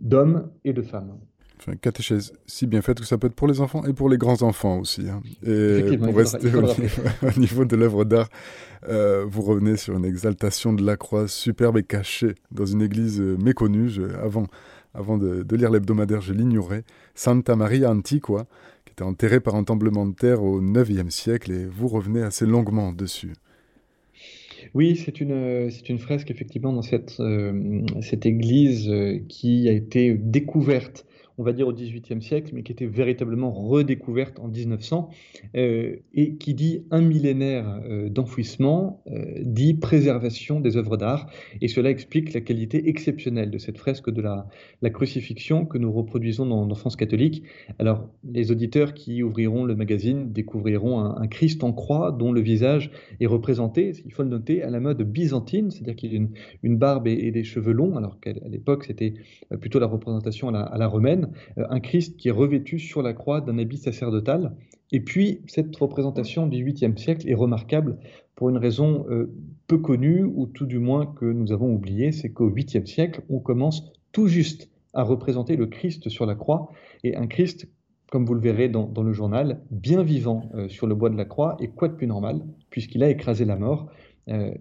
d'homme 0.00 0.50
et 0.64 0.72
de 0.72 0.82
femme 0.82 1.18
enfin, 1.58 1.76
catéchèse 1.76 2.32
si 2.46 2.66
bien 2.66 2.82
faite 2.82 3.00
que 3.00 3.06
ça 3.06 3.18
peut 3.18 3.26
être 3.26 3.34
pour 3.34 3.48
les 3.48 3.60
enfants 3.60 3.84
et 3.84 3.92
pour 3.92 4.08
les 4.08 4.18
grands-enfants 4.18 4.78
aussi. 4.78 5.08
Hein. 5.08 5.20
Et 5.46 5.96
pour 5.98 6.16
rester 6.16 6.48
au, 6.54 7.40
niveau, 7.40 7.64
de 7.64 7.76
l'œuvre 7.76 8.04
d'art, 8.04 8.28
euh, 8.88 9.24
vous 9.28 9.42
revenez 9.42 9.76
sur 9.76 9.96
une 9.96 10.04
exaltation 10.04 10.72
de 10.72 10.84
la 10.84 10.96
croix 10.96 11.28
superbe 11.28 11.78
et 11.78 11.82
cachée 11.82 12.34
dans 12.50 12.66
une 12.66 12.82
église 12.82 13.20
euh, 13.20 13.36
méconnue. 13.36 13.90
avant 14.22 14.46
avant 14.94 15.18
de, 15.18 15.44
lire 15.54 15.70
l'hebdomadaire, 15.70 16.20
je 16.20 16.32
l'ignorais. 16.32 16.82
Santa 17.14 17.54
Maria 17.54 17.90
Antiqua, 17.90 18.46
qui 18.84 18.92
était 18.92 19.02
enterrée 19.02 19.38
par 19.38 19.54
un 19.54 19.62
tremblement 19.62 20.06
de 20.06 20.14
terre 20.14 20.42
au 20.42 20.60
IXe 20.60 21.14
siècle, 21.14 21.52
et 21.52 21.66
vous 21.66 21.88
revenez 21.88 22.22
assez 22.22 22.46
longuement 22.46 22.92
dessus. 22.92 23.34
Oui, 24.74 24.96
c'est 24.96 25.20
une, 25.20 25.70
c'est 25.70 25.88
une 25.88 25.98
fresque 25.98 26.30
effectivement 26.30 26.72
dans 26.72 26.82
cette, 26.82 27.20
euh, 27.20 27.82
cette 28.00 28.26
église 28.26 28.90
qui 29.28 29.68
a 29.68 29.72
été 29.72 30.14
découverte 30.14 31.06
on 31.38 31.44
va 31.44 31.52
dire 31.52 31.68
au 31.68 31.72
XVIIIe 31.72 32.20
siècle, 32.20 32.50
mais 32.52 32.62
qui 32.64 32.72
était 32.72 32.86
véritablement 32.86 33.52
redécouverte 33.52 34.40
en 34.40 34.48
1900, 34.48 35.08
euh, 35.54 35.96
et 36.12 36.34
qui 36.34 36.52
dit 36.52 36.82
un 36.90 37.00
millénaire 37.00 37.80
euh, 37.88 38.08
d'enfouissement, 38.08 39.02
euh, 39.10 39.24
dit 39.42 39.74
préservation 39.74 40.60
des 40.60 40.76
œuvres 40.76 40.96
d'art, 40.96 41.30
et 41.60 41.68
cela 41.68 41.90
explique 41.90 42.32
la 42.34 42.40
qualité 42.40 42.88
exceptionnelle 42.88 43.50
de 43.50 43.58
cette 43.58 43.78
fresque 43.78 44.10
de 44.10 44.20
la, 44.20 44.48
crucifixion 44.90 45.64
que 45.64 45.78
nous 45.78 45.92
reproduisons 45.92 46.46
dans, 46.46 46.66
l'enfance 46.66 46.96
catholique. 46.96 47.44
Alors, 47.78 48.08
les 48.24 48.50
auditeurs 48.50 48.94
qui 48.94 49.22
ouvriront 49.22 49.64
le 49.64 49.76
magazine 49.76 50.32
découvriront 50.32 50.98
un, 51.00 51.26
Christ 51.28 51.62
en 51.62 51.72
croix 51.72 52.10
dont 52.10 52.32
le 52.32 52.40
visage 52.40 52.90
est 53.20 53.26
représenté, 53.26 53.92
il 54.06 54.12
faut 54.12 54.22
le 54.22 54.30
noter, 54.30 54.62
à 54.62 54.70
la 54.70 54.80
mode 54.80 55.02
byzantine, 55.02 55.70
c'est-à-dire 55.70 55.94
qu'il 55.94 56.14
a 56.14 56.26
une, 56.62 56.78
barbe 56.78 57.06
et, 57.06 57.30
des 57.30 57.44
cheveux 57.44 57.72
longs, 57.72 57.96
alors 57.96 58.18
qu'à 58.18 58.32
l'époque 58.32 58.84
c'était 58.84 59.14
plutôt 59.60 59.78
la 59.78 59.86
représentation 59.86 60.48
à 60.48 60.78
la 60.78 60.86
romaine. 60.86 61.27
Euh, 61.58 61.64
un 61.70 61.80
Christ 61.80 62.16
qui 62.16 62.28
est 62.28 62.32
revêtu 62.32 62.78
sur 62.78 63.02
la 63.02 63.12
croix 63.12 63.40
d'un 63.40 63.58
habit 63.58 63.78
sacerdotal. 63.78 64.54
Et 64.92 65.00
puis, 65.00 65.42
cette 65.46 65.74
représentation 65.76 66.46
du 66.46 66.64
8e 66.64 66.96
siècle 66.96 67.28
est 67.28 67.34
remarquable 67.34 67.98
pour 68.34 68.48
une 68.48 68.56
raison 68.56 69.06
euh, 69.10 69.32
peu 69.66 69.78
connue, 69.78 70.22
ou 70.22 70.46
tout 70.46 70.66
du 70.66 70.78
moins 70.78 71.06
que 71.06 71.24
nous 71.24 71.52
avons 71.52 71.72
oublié, 71.72 72.12
c'est 72.12 72.30
qu'au 72.30 72.50
8e 72.50 72.86
siècle, 72.86 73.22
on 73.28 73.38
commence 73.40 73.92
tout 74.12 74.28
juste 74.28 74.70
à 74.94 75.02
représenter 75.02 75.56
le 75.56 75.66
Christ 75.66 76.08
sur 76.08 76.24
la 76.24 76.34
croix, 76.34 76.70
et 77.04 77.16
un 77.16 77.26
Christ, 77.26 77.68
comme 78.10 78.24
vous 78.24 78.34
le 78.34 78.40
verrez 78.40 78.68
dans, 78.68 78.90
le 79.02 79.12
journal, 79.12 79.60
bien 79.70 80.02
vivant 80.02 80.48
euh, 80.54 80.68
sur 80.68 80.86
le 80.86 80.94
bois 80.94 81.10
de 81.10 81.16
la 81.16 81.26
croix, 81.26 81.56
et 81.60 81.68
quoi 81.68 81.88
de 81.88 81.94
plus 81.94 82.06
normal, 82.06 82.42
puisqu'il 82.70 83.02
a 83.02 83.10
écrasé 83.10 83.44
la 83.44 83.56
mort. 83.56 83.90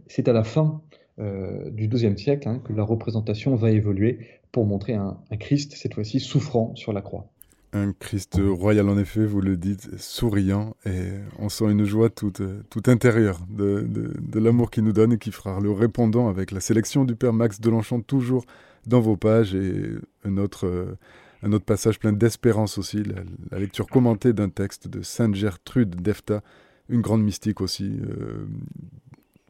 c'est 0.07 0.29
à 0.29 0.33
la 0.33 0.43
fin 0.43 0.81
du 1.19 1.87
XIIe 1.87 2.17
siècle 2.17 2.47
hein, 2.47 2.61
que 2.63 2.73
la 2.73 2.83
représentation 2.83 3.55
va 3.55 3.71
évoluer 3.71 4.19
pour 4.51 4.65
montrer 4.65 4.93
un, 4.93 5.17
Christ, 5.39 5.73
cette 5.75 5.93
fois-ci, 5.93 6.19
souffrant 6.19 6.75
sur 6.75 6.93
la 6.93 7.01
croix. 7.01 7.27
Un 7.73 7.93
Christ 7.93 8.39
royal, 8.41 8.89
en 8.89 8.97
effet, 8.97 9.25
vous 9.25 9.41
le 9.41 9.57
dites, 9.57 9.99
souriant, 9.99 10.75
et 10.85 11.11
on 11.37 11.49
sent 11.49 11.65
une 11.69 11.83
joie 11.83 12.09
toute, 12.09 12.41
intérieure 12.87 13.39
de, 13.49 14.39
l'amour 14.39 14.71
qu'il 14.71 14.83
nous 14.83 14.93
donne 14.93 15.13
et 15.13 15.17
qui 15.17 15.31
fera 15.31 15.59
le 15.59 15.71
répondant 15.71 16.29
avec 16.29 16.51
la 16.51 16.59
sélection 16.59 17.03
du 17.03 17.15
Père 17.15 17.33
Max 17.33 17.59
Delanchon, 17.59 18.01
toujours 18.01 18.45
dans 18.85 19.01
vos 19.01 19.17
pages, 19.17 19.53
et 19.53 19.95
un 20.23 20.37
autre, 20.37 20.97
autre 21.43 21.65
passage 21.65 21.99
plein 21.99 22.13
d'espérance 22.13 22.77
aussi, 22.77 23.03
la, 23.51 23.59
lecture 23.59 23.87
commentée 23.87 24.33
d'un 24.33 24.49
texte 24.49 24.87
de 24.87 25.01
Sainte 25.01 25.35
Gertrude 25.35 26.01
d'Efta, 26.01 26.41
une 26.89 27.01
grande 27.01 27.21
mystique 27.21 27.59
aussi, 27.59 27.99
euh, 28.01 28.47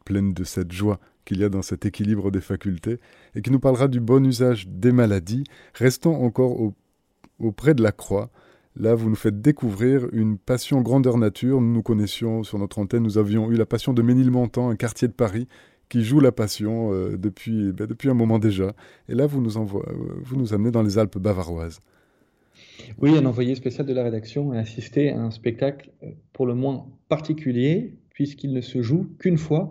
pleine 0.04 0.32
de 0.32 0.42
cette 0.42 0.72
joie 0.72 0.98
qu'il 1.28 1.40
y 1.40 1.44
a 1.44 1.50
dans 1.50 1.60
cet 1.60 1.84
équilibre 1.84 2.30
des 2.30 2.40
facultés, 2.40 2.98
et 3.34 3.42
qui 3.42 3.50
nous 3.50 3.60
parlera 3.60 3.86
du 3.86 4.00
bon 4.00 4.24
usage 4.24 4.66
des 4.66 4.92
maladies. 4.92 5.44
Restons 5.74 6.24
encore 6.24 6.72
auprès 7.38 7.74
de 7.74 7.82
la 7.82 7.92
croix. 7.92 8.30
Là, 8.76 8.94
vous 8.94 9.10
nous 9.10 9.16
faites 9.16 9.42
découvrir 9.42 10.08
une 10.12 10.38
passion 10.38 10.80
grandeur 10.80 11.18
nature. 11.18 11.60
Nous 11.60 11.74
nous 11.74 11.82
connaissions 11.82 12.44
sur 12.44 12.58
notre 12.58 12.78
antenne, 12.78 13.02
nous 13.02 13.18
avions 13.18 13.50
eu 13.50 13.56
la 13.56 13.66
passion 13.66 13.92
de 13.92 14.00
Ménilmontant, 14.00 14.70
un 14.70 14.76
quartier 14.76 15.06
de 15.06 15.12
Paris, 15.12 15.48
qui 15.90 16.02
joue 16.02 16.20
la 16.20 16.32
passion 16.32 16.94
euh, 16.94 17.18
depuis, 17.18 17.72
ben, 17.72 17.86
depuis 17.86 18.08
un 18.08 18.14
moment 18.14 18.38
déjà. 18.38 18.72
Et 19.10 19.14
là, 19.14 19.26
vous 19.26 19.42
nous, 19.42 19.58
euh, 19.58 19.82
vous 20.22 20.36
nous 20.36 20.54
amenez 20.54 20.70
dans 20.70 20.82
les 20.82 20.96
Alpes 20.96 21.18
bavaroises. 21.18 21.80
Oui, 22.98 23.14
un 23.18 23.26
envoyé 23.26 23.54
spécial 23.54 23.86
de 23.86 23.92
la 23.92 24.02
rédaction 24.02 24.52
a 24.52 24.58
assisté 24.58 25.10
à 25.10 25.20
un 25.20 25.30
spectacle 25.30 25.90
euh, 26.02 26.06
pour 26.32 26.46
le 26.46 26.54
moins 26.54 26.86
particulier, 27.10 27.98
puisqu'il 28.10 28.54
ne 28.54 28.62
se 28.62 28.80
joue 28.80 29.08
qu'une 29.18 29.36
fois 29.36 29.70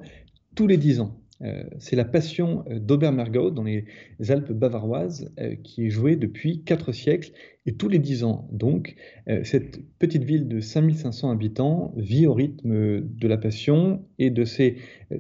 tous 0.53 0.67
les 0.67 0.77
dix 0.77 0.99
ans. 0.99 1.17
Euh, 1.43 1.63
c'est 1.77 1.95
la 1.95 2.05
passion 2.05 2.65
euh, 2.69 2.79
d'Obermergau 2.79 3.51
dans 3.51 3.63
les 3.63 3.85
Alpes 4.29 4.51
bavaroises 4.51 5.31
euh, 5.39 5.55
qui 5.55 5.85
est 5.85 5.89
jouée 5.89 6.15
depuis 6.15 6.63
quatre 6.63 6.91
siècles 6.91 7.31
et 7.67 7.75
tous 7.75 7.89
les 7.89 7.99
dix 7.99 8.23
ans. 8.23 8.47
Donc, 8.53 8.95
cette 9.43 9.81
petite 9.99 10.23
ville 10.23 10.47
de 10.47 10.61
5500 10.61 11.31
habitants 11.31 11.93
vit 11.97 12.25
au 12.25 12.33
rythme 12.33 13.01
de 13.01 13.27
la 13.27 13.37
passion 13.37 14.05
et 14.19 14.29
de 14.29 14.45
ses, 14.45 14.77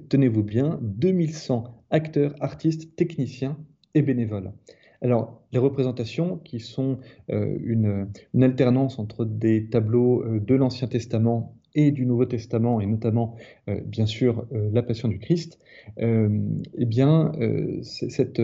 tenez-vous 0.07 0.43
bien, 0.43 0.79
2100 0.81 1.65
acteurs, 1.89 2.35
artistes, 2.39 2.95
techniciens 2.95 3.57
et 3.95 4.01
bénévoles. 4.01 4.53
Alors, 5.01 5.43
les 5.51 5.59
représentations 5.59 6.37
qui 6.37 6.61
sont 6.61 6.99
une, 7.27 8.07
alternance 8.41 8.97
entre 8.97 9.25
des 9.25 9.67
tableaux 9.67 10.23
de 10.25 10.55
l'Ancien 10.55 10.87
Testament 10.87 11.56
et 11.77 11.91
du 11.91 12.05
Nouveau 12.05 12.25
Testament, 12.25 12.81
et 12.81 12.85
notamment, 12.85 13.35
bien 13.85 14.05
sûr, 14.05 14.45
la 14.51 14.83
Passion 14.83 15.07
du 15.07 15.19
Christ, 15.19 15.59
euh, 15.99 16.29
eh 16.77 16.85
bien, 16.85 17.31
euh, 17.39 17.79
cette, 17.81 18.41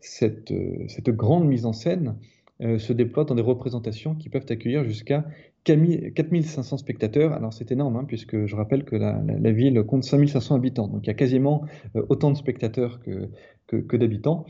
cette, 0.00 1.10
grande 1.10 1.46
mise 1.46 1.66
en 1.66 1.72
scène 1.72 2.16
euh, 2.62 2.78
se 2.78 2.92
déploie 2.92 3.24
dans 3.24 3.34
des 3.34 3.42
représentations 3.42 4.14
qui 4.14 4.28
peuvent 4.28 4.46
accueillir 4.48 4.84
jusqu'à 4.84 5.24
4500 5.64 6.78
spectateurs. 6.78 7.32
Alors 7.32 7.52
c'est 7.52 7.70
énorme, 7.72 7.96
hein, 7.96 8.04
puisque 8.06 8.46
je 8.46 8.56
rappelle 8.56 8.84
que 8.84 8.96
la, 8.96 9.52
ville 9.52 9.82
compte 9.84 10.04
5500 10.04 10.56
habitants. 10.56 10.88
Donc 10.88 11.04
il 11.04 11.08
y 11.08 11.10
a 11.10 11.14
quasiment 11.14 11.64
autant 11.94 12.30
de 12.30 12.36
spectateurs 12.36 13.00
que, 13.00 13.28
que, 13.66 13.96
d'habitants. 13.96 14.46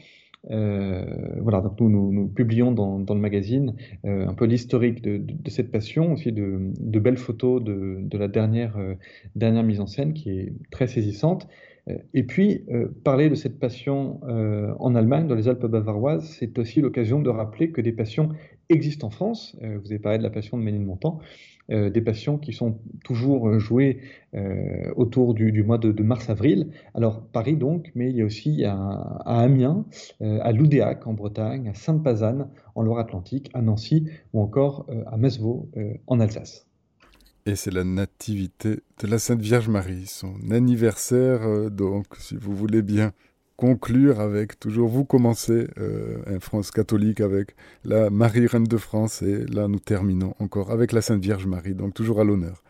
Voilà, 0.49 1.61
donc 1.61 1.81
nous, 1.81 2.13
nous, 2.13 2.29
publions 2.29 2.73
dans, 2.73 2.99
le 2.99 3.21
magazine 3.21 3.75
un 4.05 4.35
peu 4.35 4.47
l'historique 4.47 5.03
de, 5.03 5.51
cette 5.51 5.71
passion, 5.71 6.13
aussi 6.13 6.33
de, 6.33 6.99
belles 6.99 7.19
photos 7.19 7.63
de, 7.63 8.19
la 8.19 8.29
dernière, 8.29 8.77
dernière 9.37 9.63
mise 9.63 9.81
en 9.81 9.87
scène 9.87 10.13
qui 10.15 10.31
est 10.31 10.53
très 10.71 10.87
saisissante. 10.87 11.47
Euh, 11.89 11.97
et 12.15 12.23
puis, 12.23 12.65
euh, 12.71 12.89
parler 13.05 13.29
de 13.31 13.35
cette 13.35 13.59
passion 13.59 14.21
euh, 14.29 14.73
en 14.79 14.95
Allemagne, 14.95 15.27
dans 15.27 15.35
les 15.35 15.49
Alpes 15.49 15.67
bavaroises, 15.67 16.25
c'est 16.39 16.59
aussi 16.59 16.81
l'occasion 16.81 17.21
de 17.21 17.31
rappeler 17.31 17.71
que 17.71 17.81
des 17.81 17.93
passions 17.93 18.31
existent 18.71 19.09
en 19.09 19.11
France. 19.11 19.57
vous 19.61 19.87
avez 19.87 19.99
parlé 19.99 20.19
de 20.19 20.23
la 20.23 20.31
passion 20.31 20.57
de 20.59 20.63
Ménilmontant, 20.63 21.21
des 21.69 22.01
passions 22.01 22.37
qui 22.37 22.53
sont 22.53 22.79
toujours 23.05 23.61
jouées 23.61 24.01
autour 24.97 25.35
du, 25.35 25.63
mois 25.63 25.79
de, 25.79 26.03
mars-avril. 26.03 26.69
Alors, 26.95 27.23
Paris 27.27 27.57
donc, 27.57 27.93
mais 27.95 28.11
il 28.11 28.17
y 28.17 28.23
a 28.23 28.25
aussi 28.25 28.65
à, 28.65 28.79
Amiens, 29.25 29.85
à 30.21 30.53
Loudéac 30.53 31.07
en 31.07 31.13
Bretagne, 31.13 31.69
à 31.69 31.75
Sainte-Pazanne 31.75 32.49
en 32.75 32.83
Loire-Atlantique, 32.83 33.51
à 33.55 33.63
Nancy 33.63 34.09
ou 34.33 34.41
encore 34.41 34.87
à 35.07 35.17
Mesvaux 35.17 35.69
en 36.09 36.19
Alsace. 36.19 36.71
Et 37.47 37.57
c'est 37.57 37.73
la 37.73 37.85
nativité 37.85 38.81
de 38.99 39.07
la 39.07 39.19
Sainte 39.19 39.41
Vierge 39.41 39.69
Marie, 39.69 40.07
son 40.07 40.35
anniversaire, 40.51 41.43
euh, 41.43 41.71
donc, 41.71 42.07
si 42.19 42.37
vous 42.37 42.55
voulez 42.55 42.83
bien 42.83 43.13
conclure 43.61 44.21
avec, 44.21 44.59
toujours 44.59 44.89
vous 44.89 45.05
commencez 45.05 45.69
euh, 45.79 46.17
un 46.27 46.41
France 46.41 46.71
catholique 46.71 47.21
avec 47.21 47.55
la 47.85 48.09
Marie 48.09 48.47
Reine 48.47 48.65
de 48.65 48.79
France 48.79 49.21
et 49.21 49.45
là 49.45 49.69
nous 49.69 49.79
terminons 49.79 50.35
encore 50.39 50.71
avec 50.71 50.93
la 50.93 51.03
Sainte 51.03 51.23
Vierge 51.23 51.47
Marie, 51.47 51.75
donc 51.75 51.93
toujours 51.93 52.21
à 52.21 52.25
l'honneur 52.25 52.63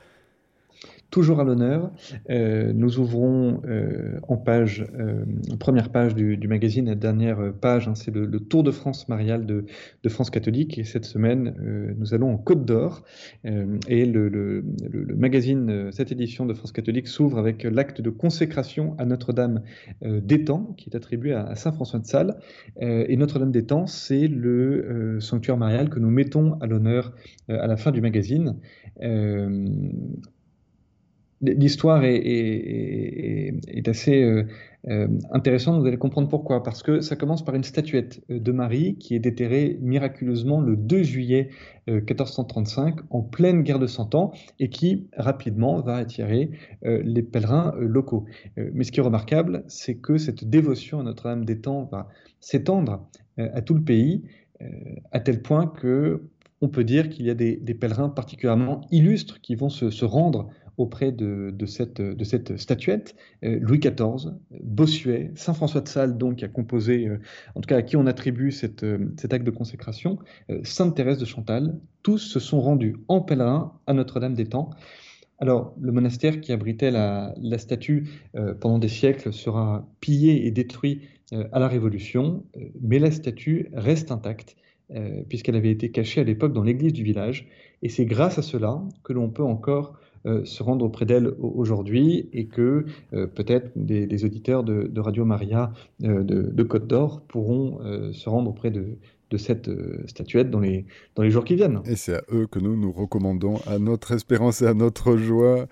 toujours 1.11 1.41
à 1.41 1.45
l'honneur. 1.45 1.91
Euh, 2.31 2.73
nous 2.73 2.99
ouvrons 2.99 3.63
euh, 3.67 4.19
en 4.29 4.37
page, 4.37 4.87
euh, 4.99 5.25
première 5.59 5.91
page 5.91 6.15
du, 6.15 6.49
magazine, 6.49 6.87
la 6.87 6.95
dernière 6.95 7.53
page, 7.61 7.89
hein, 7.89 7.95
c'est 7.95 8.15
le, 8.15 8.29
Tour 8.41 8.63
de 8.63 8.71
France 8.71 9.09
marial 9.09 9.47
de, 9.47 9.65
France 10.09 10.31
catholique. 10.31 10.79
Et 10.79 10.85
cette 10.85 11.05
semaine, 11.05 11.55
nous 11.99 12.15
allons 12.15 12.33
en 12.33 12.39
Côte 12.39 12.65
d'Or. 12.65 13.05
et 13.45 14.07
le, 14.07 14.65
magazine, 15.17 15.91
cette 15.93 16.13
édition 16.13 16.47
de 16.47 16.55
France 16.55 16.73
catholique 16.73 17.09
s'ouvre 17.09 17.39
avec 17.39 17.65
l'acte 17.65 18.01
de 18.01 18.11
consécration 18.11 18.95
à 18.99 19.05
Notre-Dame 19.05 19.63
d'Étang, 20.03 20.75
qui 20.77 20.91
est 20.91 20.97
attribué 20.97 21.35
à, 21.35 21.55
Saint-François 21.55 22.01
de 22.01 22.07
Sales. 22.07 22.37
et 22.81 23.17
Notre-Dame 23.17 23.53
d'Étang, 23.53 23.87
c'est 23.87 24.27
le 24.27 25.19
sanctuaire 25.21 25.57
marial 25.57 25.91
que 25.91 25.99
nous 25.99 26.11
mettons 26.11 26.55
à 26.61 26.67
l'honneur 26.67 27.13
à 27.49 27.67
la 27.67 27.77
fin 27.77 27.91
du 27.91 28.01
magazine 28.01 28.57
l'histoire 31.41 32.05
est, 32.05 33.89
assez 33.89 34.23
euh, 34.23 34.45
euh, 34.89 35.09
intéressante, 35.31 35.81
vous 35.81 35.87
allez 35.87 35.97
comprendre 35.97 36.29
pourquoi. 36.29 36.63
Parce 36.63 36.83
que 36.83 37.01
ça 37.01 37.17
commence 37.17 37.45
par 37.45 37.55
une 37.55 37.65
statuette 37.65 38.23
euh, 38.31 38.39
de 38.39 38.53
Marie 38.53 38.97
qui 38.97 39.15
est 39.15 39.19
déterrée 39.19 39.79
miraculeusement 39.81 40.61
le 40.61 40.77
2 40.77 41.03
juillet 41.03 41.51
1435 41.89 43.01
en 43.11 43.23
pleine 43.23 43.63
guerre 43.63 43.81
de 43.81 43.89
Cent 43.89 44.15
Ans 44.15 44.33
et 44.61 44.69
qui 44.69 45.09
rapidement 45.17 45.81
va 45.81 45.97
attirer 45.97 46.51
les 46.83 47.23
pèlerins 47.23 47.75
locaux. 47.81 48.27
mais 48.57 48.85
ce 48.85 48.93
qui 48.93 49.01
est 49.01 49.03
remarquable, 49.03 49.65
c'est 49.67 49.97
que 49.97 50.17
cette 50.17 50.49
dévotion 50.49 51.01
à 51.01 51.03
Notre-Dame 51.03 51.45
des 51.45 51.61
Temps 51.61 51.89
va 51.91 52.07
s'étendre 52.39 53.09
à 53.39 53.61
tout 53.61 53.75
le 53.75 53.83
pays 53.83 54.23
à 55.11 55.19
tel 55.19 55.43
point 55.43 55.67
que 55.67 56.23
on 56.61 56.69
peut 56.69 56.85
dire 56.85 57.09
qu'il 57.09 57.27
y 57.27 57.31
a 57.31 57.35
des, 57.35 57.57
pèlerins 57.75 58.11
particulièrement 58.11 58.83
illustres 58.93 59.41
qui 59.41 59.57
vont 59.57 59.71
se 59.71 60.05
rendre 60.05 60.51
auprès 60.81 61.13
de, 61.13 61.53
cette, 61.67 62.01
de 62.01 62.25
cette, 62.25 62.57
statuette. 62.57 63.15
Euh, 63.45 63.59
Louis 63.61 63.79
XIV, 63.79 64.33
Bossuet, 64.63 65.31
Saint 65.35 65.53
François 65.53 65.83
de 65.83 65.89
Sales, 65.89 66.17
donc, 66.17 66.37
qui 66.37 66.45
a 66.45 66.49
composé, 66.49 67.07
euh, 67.07 67.19
en 67.55 67.61
tout 67.61 67.67
cas 67.67 67.77
à 67.77 67.83
qui 67.83 67.97
on 67.97 68.07
attribue 68.07 68.51
euh, 68.83 68.99
cet 69.17 69.33
acte 69.33 69.45
de 69.45 69.51
consécration, 69.51 70.19
Sainte 70.63 70.97
Thérèse 70.97 71.19
de 71.19 71.27
Chantal, 71.27 71.79
tous 72.03 72.19
se 72.19 72.41
sont 72.41 72.61
rendus 72.61 72.97
en 73.09 73.21
pèlerin 73.21 73.75
à 73.87 73.93
Notre-Dame 73.93 74.35
des 74.35 74.47
Temps. 74.47 74.71
Alors, 75.39 75.75
le 75.81 75.93
monastère 75.93 76.41
qui 76.41 76.53
abritait 76.53 76.91
la 76.91 77.59
statue 77.59 78.11
pendant 78.61 78.79
des 78.79 78.89
siècles 78.89 79.33
sera 79.33 79.89
pillé 80.01 80.47
et 80.47 80.51
détruit 80.51 81.09
à 81.33 81.59
la 81.59 81.67
Révolution, 81.67 82.45
mais 82.83 82.99
la 82.99 83.11
statue 83.11 83.71
reste 83.73 84.13
intacte 84.13 84.57
puisqu'elle 85.29 85.57
avait 85.57 85.71
été 85.71 85.91
cachée 85.91 86.21
à 86.21 86.25
l'époque 86.25 86.53
dans 86.53 86.63
l'église 86.63 86.93
du 86.93 87.05
village. 87.05 87.49
Et 87.83 87.89
c'est 87.89 88.05
grâce 88.05 88.39
à 88.39 88.43
cela 88.43 88.83
que 89.03 89.15
l'on 89.15 89.31
peut 89.31 89.45
encore 89.45 89.99
euh, 90.27 90.45
se 90.45 90.63
rendre 90.63 90.85
auprès 90.85 91.07
d'elle 91.07 91.33
aujourd'hui 91.41 92.29
et 92.35 92.45
que 92.45 92.85
euh, 93.15 93.27
peut-être 93.27 93.71
des, 93.75 94.25
auditeurs 94.27 94.65
de, 94.65 95.01
Radio 95.01 95.25
Maria 95.25 95.73
euh, 96.05 96.23
de, 96.23 96.63
Côte 96.63 96.87
d'Or 96.87 97.23
pourront 97.23 97.79
se 98.13 98.29
rendre 98.29 98.51
auprès 98.51 98.71
de, 98.71 98.99
cette 99.39 99.71
statuette 100.07 100.51
dans 100.51 100.61
les, 100.61 100.85
jours 101.31 101.45
qui 101.45 101.55
viennent. 101.55 101.81
Et 101.87 101.97
c'est 101.97 102.17
à 102.17 102.23
eux 102.33 102.47
que 102.47 102.59
nous 102.59 102.77
nous 102.77 102.93
recommandons, 102.93 103.61
à 103.67 103.79
notre 103.79 104.13
espérance 104.13 104.61
et 104.61 104.67
à 104.67 104.75
notre 104.75 105.17
joie. 105.17 105.67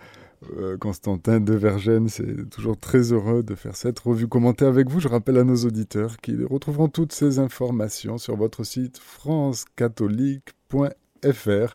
Constantin 0.78 1.40
de 1.40 1.52
Vergennes, 1.52 2.08
c'est 2.08 2.48
toujours 2.48 2.78
très 2.78 3.12
heureux 3.12 3.42
de 3.42 3.56
faire 3.56 3.74
cette 3.74 3.98
revue 3.98 4.28
commentée 4.28 4.66
avec 4.66 4.88
vous. 4.88 5.00
Je 5.00 5.08
rappelle 5.08 5.36
à 5.36 5.42
nos 5.42 5.56
auditeurs 5.56 6.16
qu'ils 6.18 6.46
retrouveront 6.46 6.88
toutes 6.88 7.12
ces 7.12 7.40
informations 7.40 8.18
sur 8.18 8.36
votre 8.36 8.62
site 8.62 8.98
francecatholique.fr. 8.98 11.74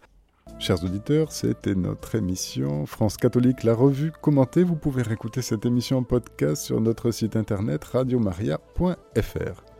Chers 0.59 0.83
auditeurs, 0.83 1.31
c'était 1.31 1.75
notre 1.75 2.15
émission 2.15 2.85
France 2.85 3.17
catholique, 3.17 3.63
la 3.63 3.73
revue 3.73 4.11
commentée. 4.21 4.63
Vous 4.63 4.75
pouvez 4.75 5.01
réécouter 5.01 5.41
cette 5.41 5.65
émission 5.65 5.97
en 5.97 6.03
podcast 6.03 6.63
sur 6.63 6.79
notre 6.79 7.11
site 7.11 7.35
internet 7.35 7.83
radiomaria.fr. 7.83 9.72